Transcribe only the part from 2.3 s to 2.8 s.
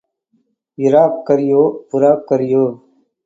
கறியோ?